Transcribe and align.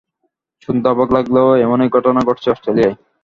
শুনতে 0.63 0.87
অবাক 0.89 1.09
লাগলেও 1.15 1.47
এমনই 1.65 1.93
ঘটনা 1.95 2.19
ঘটছে 2.27 2.47
অস্ট্রেলিয়ায়। 2.51 2.95